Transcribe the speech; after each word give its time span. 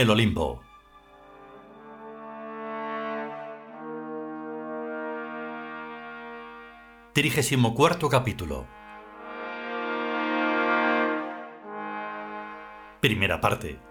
el 0.00 0.08
Olimpo. 0.08 0.62
Trigésimo 7.12 7.74
cuarto 7.74 8.08
capítulo. 8.08 8.66
Primera 13.00 13.40
parte. 13.40 13.89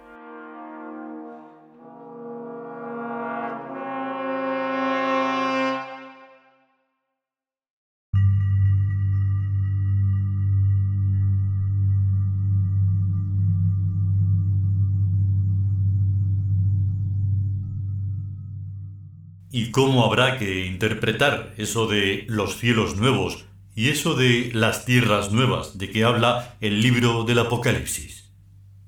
¿Y 19.59 19.71
cómo 19.71 20.05
habrá 20.05 20.37
que 20.37 20.65
interpretar 20.65 21.53
eso 21.57 21.85
de 21.85 22.23
los 22.29 22.55
cielos 22.55 22.95
nuevos 22.95 23.43
y 23.75 23.89
eso 23.89 24.15
de 24.15 24.51
las 24.53 24.85
tierras 24.85 25.33
nuevas 25.33 25.77
de 25.77 25.91
que 25.91 26.05
habla 26.05 26.55
el 26.61 26.81
libro 26.81 27.25
del 27.25 27.39
Apocalipsis? 27.39 28.31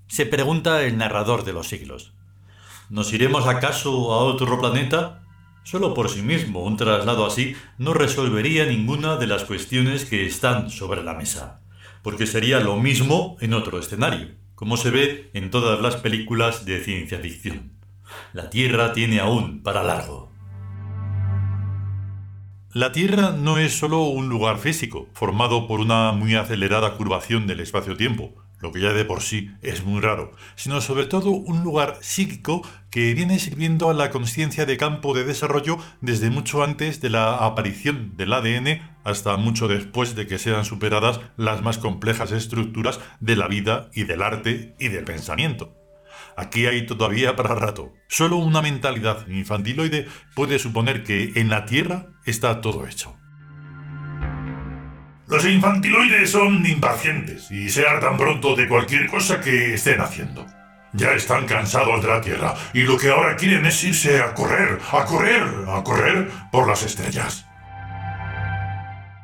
Se 0.07 0.25
pregunta 0.25 0.83
el 0.83 0.97
narrador 0.97 1.43
de 1.43 1.51
los 1.51 1.67
siglos. 1.67 2.13
¿Nos 2.89 3.11
iremos 3.11 3.47
acaso 3.47 4.13
a 4.13 4.19
otro 4.19 4.61
planeta? 4.61 5.23
Solo 5.65 5.93
por 5.93 6.09
sí 6.09 6.21
mismo 6.21 6.63
un 6.63 6.77
traslado 6.77 7.25
así 7.25 7.53
no 7.77 7.93
resolvería 7.93 8.65
ninguna 8.65 9.17
de 9.17 9.27
las 9.27 9.43
cuestiones 9.43 10.05
que 10.05 10.25
están 10.25 10.69
sobre 10.69 11.03
la 11.03 11.15
mesa, 11.15 11.63
porque 12.01 12.25
sería 12.25 12.61
lo 12.61 12.77
mismo 12.77 13.35
en 13.41 13.53
otro 13.55 13.77
escenario, 13.77 14.29
como 14.55 14.77
se 14.77 14.89
ve 14.89 15.31
en 15.33 15.51
todas 15.51 15.81
las 15.81 15.97
películas 15.97 16.63
de 16.63 16.81
ciencia 16.81 17.19
ficción. 17.19 17.73
La 18.31 18.49
Tierra 18.49 18.93
tiene 18.93 19.19
aún 19.19 19.63
para 19.63 19.83
largo. 19.83 20.30
La 22.73 22.93
Tierra 22.93 23.31
no 23.31 23.57
es 23.57 23.77
solo 23.77 24.03
un 24.03 24.29
lugar 24.29 24.57
físico, 24.57 25.09
formado 25.13 25.67
por 25.67 25.81
una 25.81 26.13
muy 26.13 26.35
acelerada 26.35 26.93
curvación 26.95 27.45
del 27.45 27.59
espacio-tiempo, 27.59 28.33
lo 28.61 28.71
que 28.71 28.79
ya 28.79 28.93
de 28.93 29.03
por 29.03 29.21
sí 29.21 29.51
es 29.61 29.83
muy 29.83 29.99
raro, 29.99 30.31
sino 30.55 30.79
sobre 30.79 31.05
todo 31.05 31.31
un 31.31 31.63
lugar 31.63 31.97
psíquico 31.99 32.61
que 32.89 33.13
viene 33.13 33.39
sirviendo 33.39 33.89
a 33.89 33.93
la 33.93 34.09
conciencia 34.09 34.65
de 34.65 34.77
campo 34.77 35.13
de 35.13 35.25
desarrollo 35.25 35.79
desde 35.99 36.29
mucho 36.29 36.63
antes 36.63 37.01
de 37.01 37.09
la 37.09 37.45
aparición 37.45 38.15
del 38.15 38.31
ADN 38.31 38.79
hasta 39.03 39.35
mucho 39.35 39.67
después 39.67 40.15
de 40.15 40.25
que 40.25 40.39
sean 40.39 40.63
superadas 40.63 41.19
las 41.35 41.61
más 41.61 41.77
complejas 41.77 42.31
estructuras 42.31 43.01
de 43.19 43.35
la 43.35 43.49
vida 43.49 43.89
y 43.93 44.05
del 44.05 44.21
arte 44.21 44.77
y 44.79 44.87
del 44.87 45.03
pensamiento. 45.03 45.80
Aquí 46.37 46.65
hay 46.65 46.85
todavía 46.85 47.35
para 47.35 47.55
rato. 47.55 47.93
Solo 48.07 48.37
una 48.37 48.61
mentalidad 48.61 49.27
infantiloide 49.27 50.07
puede 50.35 50.59
suponer 50.59 51.03
que 51.03 51.33
en 51.35 51.49
la 51.49 51.65
Tierra 51.65 52.07
está 52.25 52.61
todo 52.61 52.87
hecho. 52.87 53.17
Los 55.27 55.45
infantiloides 55.45 56.29
son 56.29 56.65
impacientes 56.65 57.49
y 57.51 57.69
se 57.69 57.87
hartan 57.87 58.17
pronto 58.17 58.55
de 58.55 58.67
cualquier 58.67 59.07
cosa 59.07 59.39
que 59.39 59.75
estén 59.75 60.01
haciendo. 60.01 60.45
Ya 60.93 61.13
están 61.13 61.45
cansados 61.45 62.01
de 62.01 62.09
la 62.09 62.19
Tierra 62.19 62.53
y 62.73 62.81
lo 62.81 62.97
que 62.97 63.09
ahora 63.09 63.37
quieren 63.37 63.65
es 63.65 63.81
irse 63.83 64.19
a 64.19 64.33
correr, 64.33 64.79
a 64.91 65.05
correr, 65.05 65.43
a 65.69 65.83
correr 65.83 66.29
por 66.51 66.67
las 66.67 66.83
estrellas. 66.83 67.45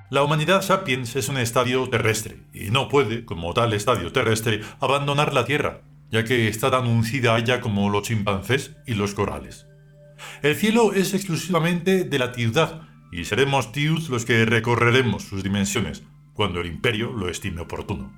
La 0.10 0.24
humanidad 0.24 0.62
sapiens 0.62 1.18
es 1.18 1.28
un 1.28 1.38
estadio 1.38 1.90
terrestre 1.90 2.38
y 2.54 2.70
no 2.72 2.88
puede, 2.88 3.26
como 3.26 3.54
tal 3.54 3.74
estadio 3.74 4.14
terrestre, 4.14 4.62
abandonar 4.80 5.34
la 5.34 5.44
Tierra, 5.44 5.82
ya 6.12 6.24
que 6.24 6.48
está 6.48 6.72
tan 6.72 6.88
uncida 6.88 7.36
allá 7.36 7.62
como 7.62 7.90
los 7.90 8.04
chimpancés 8.04 8.76
y 8.86 8.94
los 8.94 9.14
corales. 9.14 9.68
El 10.42 10.56
cielo 10.56 10.94
es 10.94 11.14
exclusivamente 11.14 12.04
de 12.04 12.20
la 12.20 12.34
ciudad, 12.34 12.82
y 13.12 13.26
seremos 13.26 13.72
tiud 13.72 14.08
los 14.10 14.26
que 14.26 14.46
recorreremos 14.46 15.24
sus 15.24 15.44
dimensiones, 15.44 16.04
cuando 16.34 16.62
el 16.62 16.68
imperio 16.68 17.12
lo 17.14 17.30
estime 17.30 17.62
oportuno. 17.62 18.14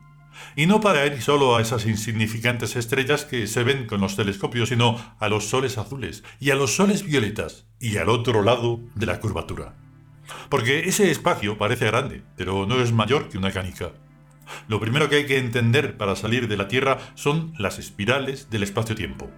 Y 0.55 0.67
no 0.67 0.79
para 0.79 1.05
ir 1.05 1.21
solo 1.21 1.55
a 1.55 1.61
esas 1.61 1.85
insignificantes 1.85 2.75
estrellas 2.75 3.25
que 3.25 3.47
se 3.47 3.63
ven 3.63 3.87
con 3.87 4.01
los 4.01 4.15
telescopios, 4.15 4.69
sino 4.69 4.97
a 5.19 5.27
los 5.27 5.49
soles 5.49 5.77
azules 5.77 6.23
y 6.39 6.51
a 6.51 6.55
los 6.55 6.75
soles 6.75 7.03
violetas, 7.03 7.67
y 7.79 7.97
al 7.97 8.09
otro 8.09 8.41
lado 8.43 8.79
de 8.95 9.05
la 9.05 9.19
curvatura. 9.19 9.75
Porque 10.49 10.87
ese 10.87 11.11
espacio 11.11 11.57
parece 11.57 11.85
grande, 11.85 12.23
pero 12.37 12.65
no 12.65 12.81
es 12.81 12.91
mayor 12.91 13.29
que 13.29 13.37
una 13.37 13.51
canica. 13.51 13.91
Lo 14.67 14.79
primero 14.79 15.09
que 15.09 15.17
hay 15.17 15.25
que 15.25 15.37
entender 15.37 15.97
para 15.97 16.15
salir 16.15 16.47
de 16.47 16.57
la 16.57 16.67
Tierra 16.67 16.97
son 17.15 17.53
las 17.57 17.79
espirales 17.79 18.49
del 18.49 18.63
espacio-tiempo, 18.63 19.29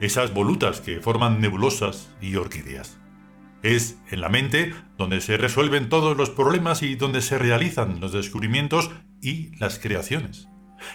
esas 0.00 0.32
volutas 0.32 0.80
que 0.80 1.00
forman 1.00 1.40
nebulosas 1.40 2.14
y 2.20 2.36
orquídeas. 2.36 2.98
Es 3.62 3.98
en 4.10 4.20
la 4.20 4.28
mente 4.28 4.74
donde 4.96 5.20
se 5.20 5.36
resuelven 5.36 5.88
todos 5.88 6.16
los 6.16 6.30
problemas 6.30 6.82
y 6.82 6.94
donde 6.94 7.22
se 7.22 7.38
realizan 7.38 8.00
los 8.00 8.12
descubrimientos 8.12 8.90
y 9.20 9.56
las 9.56 9.78
creaciones. 9.78 10.48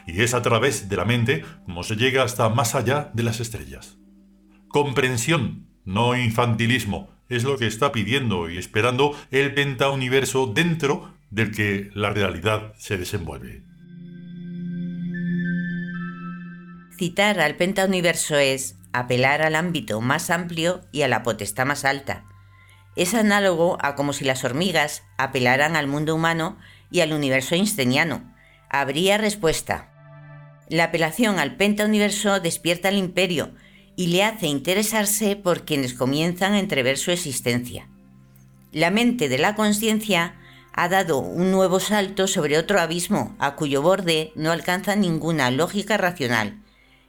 Y 0.05 0.21
es 0.21 0.33
a 0.33 0.41
través 0.41 0.89
de 0.89 0.95
la 0.95 1.05
mente 1.05 1.43
como 1.65 1.83
se 1.83 1.95
llega 1.95 2.23
hasta 2.23 2.47
más 2.49 2.75
allá 2.75 3.11
de 3.13 3.23
las 3.23 3.39
estrellas. 3.39 3.97
Comprensión, 4.67 5.67
no 5.83 6.15
infantilismo, 6.15 7.09
es 7.29 7.43
lo 7.43 7.57
que 7.57 7.67
está 7.67 7.91
pidiendo 7.91 8.49
y 8.49 8.57
esperando 8.57 9.17
el 9.31 9.53
pentauniverso 9.53 10.47
dentro 10.47 11.13
del 11.31 11.51
que 11.51 11.89
la 11.95 12.11
realidad 12.11 12.73
se 12.77 12.97
desenvuelve. 12.97 13.63
Citar 16.97 17.39
al 17.39 17.55
pentauniverso 17.55 18.35
es 18.37 18.75
apelar 18.93 19.41
al 19.41 19.55
ámbito 19.55 20.01
más 20.01 20.29
amplio 20.29 20.81
y 20.91 21.01
a 21.01 21.07
la 21.07 21.23
potestad 21.23 21.65
más 21.65 21.85
alta. 21.85 22.25
Es 22.95 23.13
análogo 23.13 23.77
a 23.81 23.95
como 23.95 24.13
si 24.13 24.25
las 24.25 24.43
hormigas 24.43 25.03
apelaran 25.17 25.75
al 25.75 25.87
mundo 25.87 26.13
humano 26.13 26.59
y 26.91 26.99
al 26.99 27.13
universo 27.13 27.55
einsteiniano. 27.55 28.35
Habría 28.69 29.17
respuesta. 29.17 29.89
La 30.69 30.85
apelación 30.85 31.39
al 31.39 31.55
pentauniverso 31.55 32.39
despierta 32.39 32.89
al 32.89 32.97
imperio 32.97 33.53
y 33.95 34.07
le 34.07 34.23
hace 34.23 34.47
interesarse 34.47 35.35
por 35.35 35.63
quienes 35.63 35.93
comienzan 35.93 36.53
a 36.53 36.59
entrever 36.59 36.97
su 36.97 37.11
existencia. 37.11 37.87
La 38.71 38.91
mente 38.91 39.29
de 39.29 39.37
la 39.37 39.55
conciencia 39.55 40.35
ha 40.73 40.89
dado 40.89 41.19
un 41.19 41.51
nuevo 41.51 41.79
salto 41.79 42.27
sobre 42.27 42.57
otro 42.57 42.79
abismo 42.79 43.35
a 43.39 43.55
cuyo 43.55 43.81
borde 43.81 44.31
no 44.35 44.51
alcanza 44.51 44.95
ninguna 44.95 45.51
lógica 45.51 45.97
racional, 45.97 46.61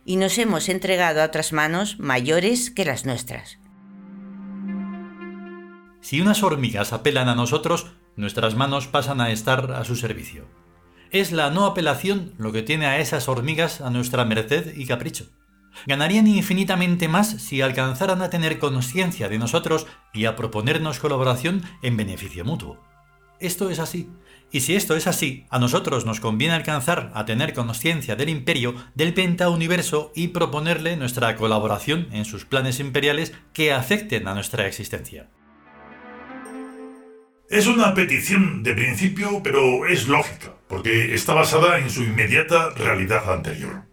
y 0.04 0.16
nos 0.16 0.38
hemos 0.38 0.68
entregado 0.68 1.22
a 1.22 1.26
otras 1.26 1.52
manos 1.52 1.98
mayores 1.98 2.70
que 2.70 2.84
las 2.84 3.06
nuestras. 3.06 3.58
Si 6.00 6.20
unas 6.20 6.42
hormigas 6.42 6.92
apelan 6.92 7.28
a 7.28 7.36
nosotros, 7.36 7.92
nuestras 8.16 8.56
manos 8.56 8.88
pasan 8.88 9.20
a 9.20 9.30
estar 9.30 9.72
a 9.72 9.84
su 9.84 9.94
servicio. 9.94 10.46
Es 11.10 11.30
la 11.30 11.50
no 11.50 11.66
apelación 11.66 12.32
lo 12.38 12.52
que 12.52 12.62
tiene 12.62 12.86
a 12.86 12.98
esas 12.98 13.28
hormigas 13.28 13.80
a 13.80 13.90
nuestra 13.90 14.24
merced 14.24 14.74
y 14.74 14.86
capricho. 14.86 15.26
Ganarían 15.86 16.26
infinitamente 16.26 17.08
más 17.08 17.28
si 17.28 17.62
alcanzaran 17.62 18.20
a 18.22 18.30
tener 18.30 18.58
conciencia 18.58 19.28
de 19.28 19.38
nosotros 19.38 19.86
y 20.12 20.24
a 20.24 20.36
proponernos 20.36 20.98
colaboración 20.98 21.62
en 21.82 21.96
beneficio 21.96 22.44
mutuo. 22.44 22.91
Esto 23.42 23.70
es 23.70 23.80
así. 23.80 24.08
Y 24.52 24.60
si 24.60 24.76
esto 24.76 24.94
es 24.94 25.08
así, 25.08 25.46
a 25.50 25.58
nosotros 25.58 26.06
nos 26.06 26.20
conviene 26.20 26.54
alcanzar 26.54 27.10
a 27.12 27.24
tener 27.24 27.54
conciencia 27.54 28.14
del 28.14 28.28
imperio, 28.28 28.76
del 28.94 29.14
pentauniverso 29.14 30.12
y 30.14 30.28
proponerle 30.28 30.96
nuestra 30.96 31.34
colaboración 31.34 32.06
en 32.12 32.24
sus 32.24 32.44
planes 32.44 32.78
imperiales 32.78 33.32
que 33.52 33.72
afecten 33.72 34.28
a 34.28 34.34
nuestra 34.34 34.68
existencia. 34.68 35.28
Es 37.50 37.66
una 37.66 37.94
petición 37.94 38.62
de 38.62 38.74
principio, 38.74 39.40
pero 39.42 39.86
es 39.86 40.06
lógica, 40.06 40.54
porque 40.68 41.14
está 41.14 41.34
basada 41.34 41.80
en 41.80 41.90
su 41.90 42.04
inmediata 42.04 42.70
realidad 42.70 43.28
anterior. 43.28 43.86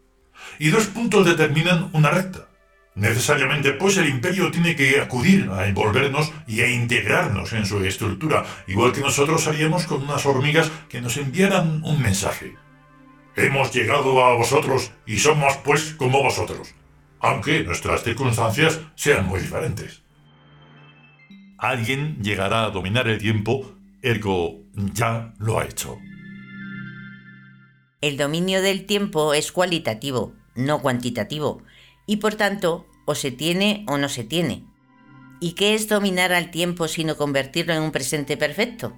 Y 0.60 0.70
dos 0.70 0.86
puntos 0.86 1.26
determinan 1.26 1.90
una 1.94 2.12
recta. 2.12 2.49
Necesariamente, 3.00 3.72
pues 3.72 3.96
el 3.96 4.10
imperio 4.10 4.52
tiene 4.52 4.76
que 4.76 5.00
acudir 5.00 5.50
a 5.52 5.68
envolvernos 5.68 6.34
y 6.46 6.60
a 6.60 6.70
integrarnos 6.70 7.54
en 7.54 7.66
su 7.66 7.82
estructura, 7.86 8.46
igual 8.68 8.92
que 8.92 9.00
nosotros 9.00 9.48
haríamos 9.48 9.86
con 9.86 10.04
unas 10.04 10.26
hormigas 10.26 10.70
que 10.90 11.00
nos 11.00 11.16
enviaran 11.16 11.82
un 11.86 12.02
mensaje. 12.02 12.56
Hemos 13.38 13.74
llegado 13.74 14.26
a 14.26 14.36
vosotros 14.36 14.92
y 15.06 15.18
somos 15.20 15.56
pues 15.64 15.94
como 15.94 16.22
vosotros, 16.22 16.76
aunque 17.22 17.64
nuestras 17.64 18.04
circunstancias 18.04 18.82
sean 18.96 19.28
muy 19.28 19.40
diferentes. 19.40 20.02
Alguien 21.58 22.22
llegará 22.22 22.66
a 22.66 22.70
dominar 22.70 23.08
el 23.08 23.18
tiempo, 23.18 23.78
ergo 24.02 24.60
ya 24.74 25.34
lo 25.40 25.58
ha 25.58 25.64
hecho. 25.64 25.98
El 28.02 28.18
dominio 28.18 28.62
del 28.62 28.86
tiempo 28.86 29.34
es 29.34 29.54
cualitativo, 29.54 30.34
no 30.56 30.82
cuantitativo, 30.82 31.64
y 32.06 32.18
por 32.18 32.36
tanto 32.36 32.89
o 33.10 33.16
se 33.16 33.32
tiene 33.32 33.86
o 33.88 33.98
no 33.98 34.08
se 34.08 34.24
tiene. 34.24 34.66
¿Y 35.40 35.54
qué 35.54 35.74
es 35.74 35.88
dominar 35.88 36.32
al 36.32 36.52
tiempo 36.52 36.88
sino 36.88 37.18
convertirlo 37.18 37.74
en 37.74 37.82
un 37.82 37.92
presente 37.92 38.38
perfecto? 38.38 38.96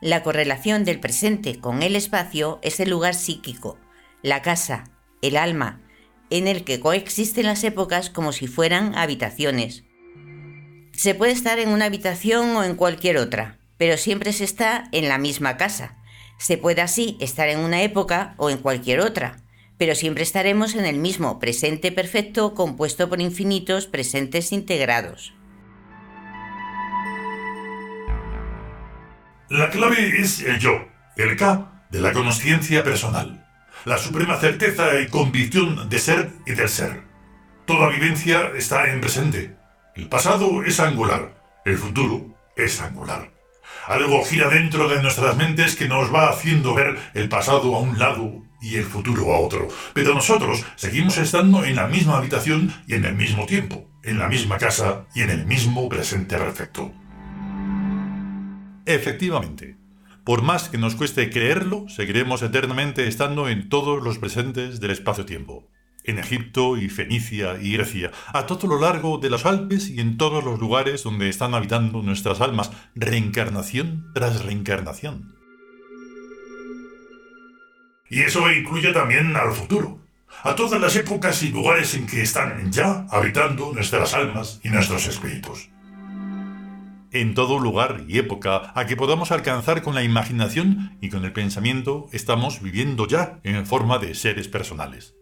La 0.00 0.24
correlación 0.24 0.84
del 0.84 0.98
presente 0.98 1.60
con 1.60 1.84
el 1.84 1.94
espacio 1.94 2.58
es 2.62 2.80
el 2.80 2.90
lugar 2.90 3.14
psíquico, 3.14 3.78
la 4.20 4.42
casa, 4.42 4.90
el 5.22 5.36
alma, 5.36 5.80
en 6.28 6.48
el 6.48 6.64
que 6.64 6.80
coexisten 6.80 7.46
las 7.46 7.62
épocas 7.62 8.10
como 8.10 8.32
si 8.32 8.48
fueran 8.48 8.96
habitaciones. 8.96 9.84
Se 10.90 11.14
puede 11.14 11.30
estar 11.30 11.60
en 11.60 11.68
una 11.68 11.84
habitación 11.84 12.56
o 12.56 12.64
en 12.64 12.74
cualquier 12.74 13.16
otra, 13.16 13.60
pero 13.76 13.96
siempre 13.96 14.32
se 14.32 14.42
está 14.42 14.88
en 14.90 15.06
la 15.06 15.18
misma 15.18 15.56
casa. 15.56 15.98
Se 16.36 16.58
puede 16.58 16.82
así 16.82 17.16
estar 17.20 17.48
en 17.48 17.60
una 17.60 17.82
época 17.82 18.34
o 18.38 18.50
en 18.50 18.58
cualquier 18.58 18.98
otra, 18.98 19.45
pero 19.78 19.94
siempre 19.94 20.22
estaremos 20.22 20.74
en 20.74 20.86
el 20.86 20.98
mismo 20.98 21.38
presente 21.38 21.92
perfecto 21.92 22.54
compuesto 22.54 23.08
por 23.08 23.20
infinitos 23.20 23.86
presentes 23.86 24.52
integrados. 24.52 25.34
La 29.48 29.70
clave 29.70 30.20
es 30.20 30.40
el 30.40 30.58
yo, 30.58 30.88
el 31.16 31.36
K 31.36 31.84
de 31.90 32.00
la 32.00 32.12
conciencia 32.12 32.82
personal, 32.82 33.46
la 33.84 33.98
suprema 33.98 34.38
certeza 34.38 35.00
y 35.00 35.06
convicción 35.06 35.88
de 35.88 35.98
ser 35.98 36.30
y 36.46 36.52
del 36.52 36.68
ser. 36.68 37.04
Toda 37.64 37.88
vivencia 37.90 38.52
está 38.56 38.90
en 38.90 39.00
presente. 39.00 39.56
El 39.94 40.08
pasado 40.08 40.64
es 40.64 40.80
angular, 40.80 41.40
el 41.64 41.76
futuro 41.78 42.36
es 42.56 42.80
angular. 42.80 43.30
Algo 43.86 44.24
gira 44.24 44.48
dentro 44.48 44.88
de 44.88 45.00
nuestras 45.00 45.36
mentes 45.36 45.76
que 45.76 45.86
nos 45.86 46.12
va 46.12 46.28
haciendo 46.28 46.74
ver 46.74 46.98
el 47.14 47.28
pasado 47.28 47.76
a 47.76 47.80
un 47.80 47.98
lado 47.98 48.45
y 48.60 48.76
el 48.76 48.84
futuro 48.84 49.32
a 49.32 49.38
otro. 49.38 49.68
Pero 49.94 50.14
nosotros 50.14 50.64
seguimos 50.76 51.18
estando 51.18 51.64
en 51.64 51.76
la 51.76 51.86
misma 51.86 52.18
habitación 52.18 52.72
y 52.86 52.94
en 52.94 53.04
el 53.04 53.14
mismo 53.14 53.46
tiempo, 53.46 53.88
en 54.02 54.18
la 54.18 54.28
misma 54.28 54.58
casa 54.58 55.06
y 55.14 55.22
en 55.22 55.30
el 55.30 55.46
mismo 55.46 55.88
presente 55.88 56.36
perfecto. 56.36 56.92
Efectivamente. 58.86 59.76
Por 60.24 60.42
más 60.42 60.68
que 60.68 60.78
nos 60.78 60.96
cueste 60.96 61.30
creerlo, 61.30 61.88
seguiremos 61.88 62.42
eternamente 62.42 63.06
estando 63.06 63.48
en 63.48 63.68
todos 63.68 64.02
los 64.02 64.18
presentes 64.18 64.80
del 64.80 64.90
espacio-tiempo. 64.90 65.68
En 66.02 66.18
Egipto 66.18 66.76
y 66.76 66.88
Fenicia 66.88 67.58
y 67.60 67.74
Grecia, 67.74 68.10
a 68.32 68.46
todo 68.46 68.66
lo 68.66 68.80
largo 68.80 69.18
de 69.18 69.30
los 69.30 69.46
Alpes 69.46 69.88
y 69.88 70.00
en 70.00 70.16
todos 70.16 70.42
los 70.44 70.58
lugares 70.58 71.04
donde 71.04 71.28
están 71.28 71.54
habitando 71.54 72.02
nuestras 72.02 72.40
almas, 72.40 72.72
reencarnación 72.96 74.10
tras 74.14 74.44
reencarnación. 74.44 75.35
Y 78.08 78.22
eso 78.22 78.50
incluye 78.50 78.92
también 78.92 79.36
al 79.36 79.52
futuro, 79.52 80.00
a 80.42 80.54
todas 80.54 80.80
las 80.80 80.94
épocas 80.96 81.42
y 81.42 81.48
lugares 81.48 81.94
en 81.94 82.06
que 82.06 82.22
están 82.22 82.70
ya 82.70 83.06
habitando 83.10 83.72
nuestras 83.72 84.14
almas 84.14 84.60
y 84.62 84.68
nuestros 84.68 85.06
espíritus 85.06 85.70
en 87.20 87.34
todo 87.34 87.58
lugar 87.58 88.04
y 88.08 88.18
época 88.18 88.72
a 88.74 88.86
que 88.86 88.96
podamos 88.96 89.32
alcanzar 89.32 89.82
con 89.82 89.94
la 89.94 90.02
imaginación 90.02 90.98
y 91.00 91.08
con 91.08 91.24
el 91.24 91.32
pensamiento 91.32 92.08
estamos 92.12 92.62
viviendo 92.62 93.06
ya 93.06 93.40
en 93.42 93.66
forma 93.66 93.98
de 93.98 94.14
seres 94.14 94.48
personales. 94.48 95.14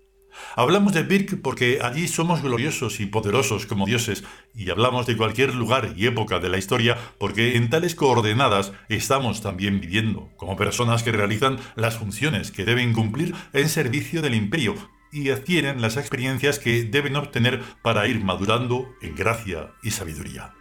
Hablamos 0.56 0.92
de 0.92 1.02
Birk 1.02 1.40
porque 1.42 1.80
allí 1.82 2.08
somos 2.08 2.42
gloriosos 2.42 3.00
y 3.00 3.06
poderosos 3.06 3.66
como 3.66 3.86
dioses, 3.86 4.24
y 4.54 4.70
hablamos 4.70 5.06
de 5.06 5.16
cualquier 5.16 5.54
lugar 5.54 5.94
y 5.96 6.06
época 6.06 6.38
de 6.38 6.48
la 6.48 6.58
historia 6.58 6.96
porque 7.18 7.56
en 7.56 7.70
tales 7.70 7.94
coordenadas 7.94 8.72
estamos 8.88 9.42
también 9.42 9.80
viviendo, 9.80 10.30
como 10.36 10.56
personas 10.56 11.02
que 11.02 11.12
realizan 11.12 11.58
las 11.76 11.96
funciones 11.96 12.50
que 12.50 12.64
deben 12.64 12.92
cumplir 12.92 13.34
en 13.52 13.68
servicio 13.68 14.22
del 14.22 14.34
imperio 14.34 14.74
y 15.12 15.30
adquieren 15.30 15.80
las 15.80 15.96
experiencias 15.96 16.58
que 16.58 16.84
deben 16.84 17.16
obtener 17.16 17.62
para 17.82 18.06
ir 18.08 18.22
madurando 18.24 18.88
en 19.00 19.14
gracia 19.14 19.72
y 19.82 19.90
sabiduría 19.90 20.54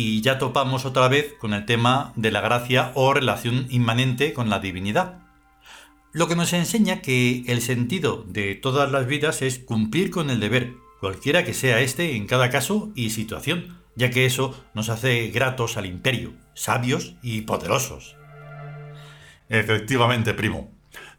y 0.00 0.20
ya 0.20 0.38
topamos 0.38 0.84
otra 0.84 1.08
vez 1.08 1.34
con 1.40 1.52
el 1.54 1.66
tema 1.66 2.12
de 2.14 2.30
la 2.30 2.40
gracia 2.40 2.92
o 2.94 3.12
relación 3.14 3.66
inmanente 3.68 4.32
con 4.32 4.48
la 4.48 4.60
divinidad. 4.60 5.27
Lo 6.12 6.26
que 6.26 6.36
nos 6.36 6.54
enseña 6.54 7.02
que 7.02 7.44
el 7.48 7.60
sentido 7.60 8.24
de 8.26 8.54
todas 8.54 8.90
las 8.90 9.06
vidas 9.06 9.42
es 9.42 9.58
cumplir 9.58 10.10
con 10.10 10.30
el 10.30 10.40
deber, 10.40 10.74
cualquiera 11.00 11.44
que 11.44 11.52
sea 11.52 11.80
este 11.80 12.16
en 12.16 12.26
cada 12.26 12.48
caso 12.48 12.90
y 12.94 13.10
situación, 13.10 13.78
ya 13.94 14.08
que 14.08 14.24
eso 14.24 14.58
nos 14.72 14.88
hace 14.88 15.28
gratos 15.28 15.76
al 15.76 15.84
imperio, 15.84 16.32
sabios 16.54 17.16
y 17.22 17.42
poderosos. 17.42 18.16
Efectivamente, 19.50 20.32
primo. 20.32 20.72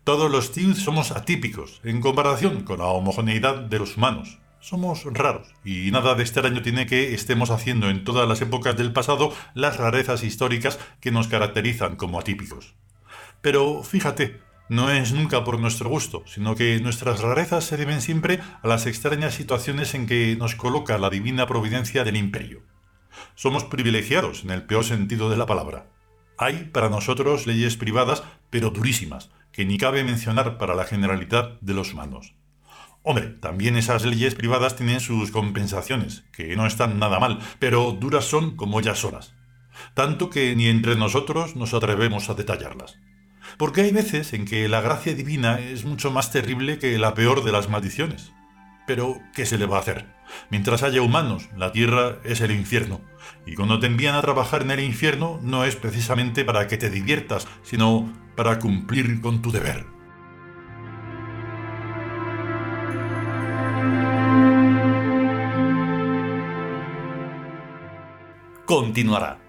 Todos 0.04 0.32
los 0.32 0.52
tíos 0.52 0.80
somos 0.80 1.12
atípicos 1.12 1.82
en 1.84 2.02
comparación 2.02 2.64
con 2.64 2.80
la 2.80 2.86
homogeneidad 2.86 3.58
de 3.58 3.78
los 3.78 3.96
humanos. 3.96 4.40
Somos 4.60 5.04
raros 5.06 5.54
y 5.64 5.92
nada 5.92 6.16
de 6.16 6.24
extraño 6.24 6.64
tiene 6.64 6.88
que 6.88 7.14
estemos 7.14 7.52
haciendo 7.52 7.90
en 7.90 8.04
todas 8.04 8.28
las 8.28 8.42
épocas 8.42 8.76
del 8.76 8.92
pasado 8.92 9.34
las 9.54 9.78
rarezas 9.78 10.24
históricas 10.24 10.80
que 11.00 11.12
nos 11.12 11.28
caracterizan 11.28 11.96
como 11.96 12.20
atípicos. 12.20 12.74
Pero 13.42 13.84
fíjate, 13.84 14.49
no 14.70 14.92
es 14.92 15.14
nunca 15.14 15.44
por 15.44 15.60
nuestro 15.60 15.90
gusto, 15.90 16.24
sino 16.28 16.56
que 16.56 16.80
nuestras 16.80 17.22
rarezas 17.22 17.66
se 17.66 17.76
deben 17.76 18.02
siempre 18.02 18.40
a 18.62 18.68
las 18.68 18.86
extrañas 18.86 19.34
situaciones 19.34 19.96
en 19.96 20.06
que 20.06 20.36
nos 20.38 20.56
coloca 20.56 20.98
la 21.00 21.10
divina 21.10 21.48
providencia 21.48 22.04
del 22.04 22.16
imperio. 22.16 22.62
Somos 23.36 23.64
privilegiados 23.64 24.44
en 24.44 24.52
el 24.52 24.64
peor 24.64 24.86
sentido 24.86 25.30
de 25.30 25.38
la 25.38 25.48
palabra. 25.48 25.88
Hay 26.38 26.70
para 26.72 26.90
nosotros 26.90 27.48
leyes 27.48 27.78
privadas, 27.78 28.24
pero 28.50 28.70
durísimas, 28.70 29.32
que 29.52 29.66
ni 29.66 29.78
cabe 29.78 30.04
mencionar 30.04 30.58
para 30.58 30.76
la 30.76 30.86
generalidad 30.86 31.60
de 31.62 31.74
los 31.74 31.94
humanos. 31.94 32.36
Hombre, 33.02 33.28
también 33.28 33.76
esas 33.76 34.06
leyes 34.06 34.36
privadas 34.36 34.76
tienen 34.76 35.00
sus 35.00 35.32
compensaciones, 35.32 36.26
que 36.32 36.56
no 36.56 36.68
están 36.68 37.00
nada 37.00 37.20
mal, 37.20 37.40
pero 37.58 37.92
duras 37.92 38.26
son 38.26 38.56
como 38.56 38.82
ya 38.82 38.94
solas. 38.94 39.34
Tanto 39.96 40.30
que 40.30 40.56
ni 40.56 40.68
entre 40.68 40.96
nosotros 40.96 41.56
nos 41.56 41.74
atrevemos 41.74 42.30
a 42.30 42.36
detallarlas. 42.36 43.00
Porque 43.60 43.82
hay 43.82 43.92
veces 43.92 44.34
en 44.34 44.46
que 44.46 44.68
la 44.68 44.82
gracia 44.82 45.14
divina 45.14 45.60
es 45.60 45.86
mucho 45.86 46.10
más 46.10 46.32
terrible 46.32 46.80
que 46.80 46.98
la 46.98 47.14
peor 47.14 47.44
de 47.44 47.52
las 47.52 47.70
maldiciones. 47.70 48.32
Pero, 48.88 49.22
¿qué 49.36 49.46
se 49.46 49.60
le 49.60 49.68
va 49.68 49.78
a 49.78 49.82
hacer? 49.82 50.08
Mientras 50.50 50.82
haya 50.82 51.04
humanos, 51.04 51.50
la 51.56 51.72
tierra 51.72 52.18
es 52.24 52.42
el 52.42 52.52
infierno. 52.52 53.02
Y 53.46 53.54
cuando 53.54 53.80
te 53.80 53.86
envían 53.86 54.16
a 54.16 54.22
trabajar 54.22 54.64
en 54.64 54.72
el 54.72 54.80
infierno, 54.80 55.40
no 55.44 55.66
es 55.66 55.76
precisamente 55.76 56.44
para 56.44 56.68
que 56.68 56.78
te 56.78 56.90
diviertas, 56.90 57.48
sino 57.62 58.12
para 58.36 58.58
cumplir 58.58 59.22
con 59.22 59.44
tu 59.44 59.52
deber. 59.52 60.00
continuará. 68.70 69.49